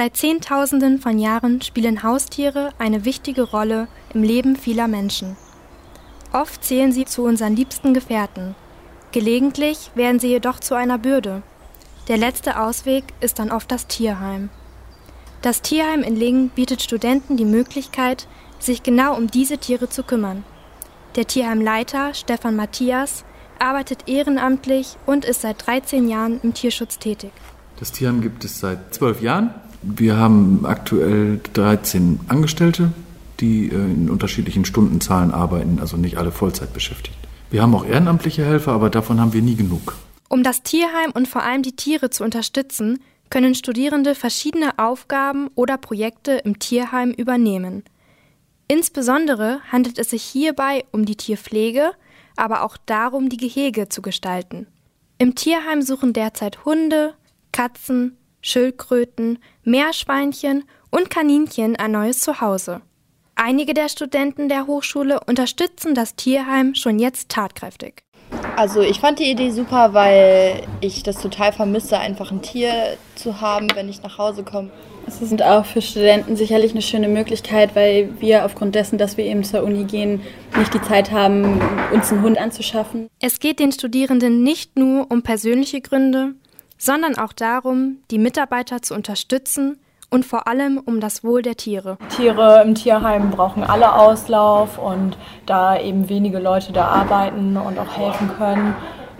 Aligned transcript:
Seit 0.00 0.16
Zehntausenden 0.16 0.98
von 0.98 1.18
Jahren 1.18 1.60
spielen 1.60 2.02
Haustiere 2.02 2.70
eine 2.78 3.04
wichtige 3.04 3.42
Rolle 3.42 3.86
im 4.14 4.22
Leben 4.22 4.56
vieler 4.56 4.88
Menschen. 4.88 5.36
Oft 6.32 6.64
zählen 6.64 6.90
sie 6.90 7.04
zu 7.04 7.22
unseren 7.22 7.54
liebsten 7.54 7.92
Gefährten. 7.92 8.54
Gelegentlich 9.12 9.90
werden 9.94 10.18
sie 10.18 10.28
jedoch 10.28 10.58
zu 10.58 10.74
einer 10.74 10.96
Bürde. 10.96 11.42
Der 12.08 12.16
letzte 12.16 12.58
Ausweg 12.58 13.12
ist 13.20 13.38
dann 13.38 13.50
oft 13.50 13.70
das 13.70 13.88
Tierheim. 13.88 14.48
Das 15.42 15.60
Tierheim 15.60 16.02
in 16.02 16.16
Lingen 16.16 16.48
bietet 16.48 16.80
Studenten 16.80 17.36
die 17.36 17.44
Möglichkeit, 17.44 18.26
sich 18.58 18.82
genau 18.82 19.14
um 19.14 19.30
diese 19.30 19.58
Tiere 19.58 19.90
zu 19.90 20.02
kümmern. 20.02 20.44
Der 21.14 21.26
Tierheimleiter 21.26 22.14
Stefan 22.14 22.56
Matthias 22.56 23.26
arbeitet 23.58 24.08
ehrenamtlich 24.08 24.96
und 25.04 25.26
ist 25.26 25.42
seit 25.42 25.66
13 25.66 26.08
Jahren 26.08 26.40
im 26.42 26.54
Tierschutz 26.54 26.98
tätig. 26.98 27.32
Das 27.78 27.92
Tierheim 27.92 28.22
gibt 28.22 28.46
es 28.46 28.60
seit 28.60 28.94
zwölf 28.94 29.20
Jahren. 29.20 29.52
Wir 29.82 30.16
haben 30.16 30.66
aktuell 30.66 31.40
13 31.54 32.20
Angestellte, 32.28 32.92
die 33.40 33.68
äh, 33.68 33.74
in 33.74 34.10
unterschiedlichen 34.10 34.64
Stundenzahlen 34.64 35.30
arbeiten, 35.30 35.78
also 35.80 35.96
nicht 35.96 36.18
alle 36.18 36.32
Vollzeit 36.32 36.72
beschäftigt. 36.72 37.16
Wir 37.50 37.62
haben 37.62 37.74
auch 37.74 37.84
ehrenamtliche 37.84 38.44
Helfer, 38.44 38.72
aber 38.72 38.90
davon 38.90 39.20
haben 39.20 39.32
wir 39.32 39.42
nie 39.42 39.56
genug. 39.56 39.96
Um 40.28 40.42
das 40.42 40.62
Tierheim 40.62 41.10
und 41.14 41.26
vor 41.26 41.42
allem 41.42 41.62
die 41.62 41.74
Tiere 41.74 42.10
zu 42.10 42.22
unterstützen, 42.22 43.00
können 43.30 43.54
Studierende 43.54 44.14
verschiedene 44.14 44.78
Aufgaben 44.78 45.48
oder 45.54 45.78
Projekte 45.78 46.32
im 46.44 46.58
Tierheim 46.58 47.10
übernehmen. 47.12 47.84
Insbesondere 48.68 49.60
handelt 49.72 49.98
es 49.98 50.10
sich 50.10 50.22
hierbei 50.22 50.84
um 50.92 51.04
die 51.04 51.16
Tierpflege, 51.16 51.92
aber 52.36 52.62
auch 52.62 52.76
darum, 52.86 53.28
die 53.28 53.36
Gehege 53.36 53.88
zu 53.88 54.02
gestalten. 54.02 54.66
Im 55.18 55.34
Tierheim 55.34 55.82
suchen 55.82 56.12
derzeit 56.12 56.64
Hunde, 56.64 57.14
Katzen, 57.52 58.16
Schildkröten, 58.40 59.38
Meerschweinchen 59.64 60.64
und 60.90 61.10
Kaninchen 61.10 61.76
ein 61.76 61.92
neues 61.92 62.20
Zuhause. 62.20 62.80
Einige 63.36 63.72
der 63.72 63.88
Studenten 63.88 64.48
der 64.48 64.66
Hochschule 64.66 65.20
unterstützen 65.26 65.94
das 65.94 66.14
Tierheim 66.14 66.74
schon 66.74 66.98
jetzt 66.98 67.30
tatkräftig. 67.30 68.02
Also 68.56 68.82
ich 68.82 69.00
fand 69.00 69.18
die 69.18 69.30
Idee 69.30 69.50
super, 69.50 69.94
weil 69.94 70.62
ich 70.80 71.02
das 71.02 71.20
total 71.20 71.52
vermisse, 71.52 71.98
einfach 71.98 72.30
ein 72.30 72.42
Tier 72.42 72.96
zu 73.14 73.40
haben, 73.40 73.68
wenn 73.74 73.88
ich 73.88 74.02
nach 74.02 74.18
Hause 74.18 74.44
komme. 74.44 74.70
Es 75.06 75.20
ist 75.22 75.42
auch 75.42 75.64
für 75.64 75.82
Studenten 75.82 76.36
sicherlich 76.36 76.72
eine 76.72 76.82
schöne 76.82 77.08
Möglichkeit, 77.08 77.74
weil 77.74 78.10
wir 78.20 78.44
aufgrund 78.44 78.74
dessen, 78.74 78.98
dass 78.98 79.16
wir 79.16 79.24
eben 79.24 79.42
zur 79.42 79.62
Uni 79.64 79.84
gehen, 79.84 80.20
nicht 80.56 80.72
die 80.74 80.82
Zeit 80.82 81.10
haben, 81.10 81.60
uns 81.92 82.12
einen 82.12 82.22
Hund 82.22 82.38
anzuschaffen. 82.38 83.08
Es 83.18 83.40
geht 83.40 83.58
den 83.58 83.72
Studierenden 83.72 84.42
nicht 84.42 84.78
nur 84.78 85.10
um 85.10 85.22
persönliche 85.22 85.80
Gründe, 85.80 86.34
sondern 86.80 87.16
auch 87.16 87.32
darum, 87.32 87.98
die 88.10 88.18
Mitarbeiter 88.18 88.82
zu 88.82 88.94
unterstützen 88.94 89.78
und 90.08 90.26
vor 90.26 90.48
allem 90.48 90.78
um 90.78 90.98
das 90.98 91.22
Wohl 91.22 91.42
der 91.42 91.56
Tiere. 91.56 91.98
Tiere 92.16 92.62
im 92.64 92.74
Tierheim 92.74 93.30
brauchen 93.30 93.62
alle 93.62 93.94
Auslauf 93.94 94.78
und 94.78 95.16
da 95.46 95.78
eben 95.78 96.08
wenige 96.08 96.40
Leute 96.40 96.72
da 96.72 96.86
arbeiten 96.86 97.56
und 97.56 97.78
auch 97.78 97.96
helfen 97.96 98.28
können, 98.36 98.74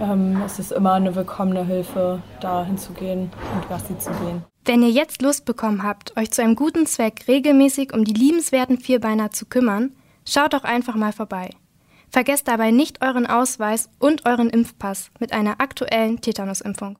ähm, 0.00 0.42
es 0.44 0.58
ist 0.58 0.72
immer 0.72 0.92
eine 0.92 1.14
willkommene 1.14 1.64
Hilfe, 1.64 2.22
da 2.40 2.64
hinzugehen 2.64 3.30
und 3.54 3.68
Gassi 3.68 3.98
zu 3.98 4.10
gehen. 4.10 4.44
Wenn 4.64 4.82
ihr 4.82 4.90
jetzt 4.90 5.22
Lust 5.22 5.44
bekommen 5.44 5.82
habt, 5.82 6.16
euch 6.16 6.30
zu 6.30 6.42
einem 6.42 6.56
guten 6.56 6.86
Zweck 6.86 7.24
regelmäßig 7.28 7.94
um 7.94 8.04
die 8.04 8.12
liebenswerten 8.12 8.78
Vierbeiner 8.78 9.30
zu 9.30 9.46
kümmern, 9.46 9.92
schaut 10.28 10.52
doch 10.52 10.64
einfach 10.64 10.96
mal 10.96 11.12
vorbei. 11.12 11.50
Vergesst 12.10 12.48
dabei 12.48 12.70
nicht 12.70 13.02
euren 13.02 13.26
Ausweis 13.26 13.88
und 13.98 14.26
euren 14.26 14.50
Impfpass 14.50 15.10
mit 15.18 15.32
einer 15.32 15.60
aktuellen 15.60 16.20
Tetanusimpfung. 16.20 16.98